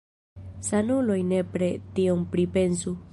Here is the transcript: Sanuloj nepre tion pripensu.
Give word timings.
Sanuloj 0.69 1.19
nepre 1.33 1.69
tion 1.99 2.25
pripensu. 2.33 2.99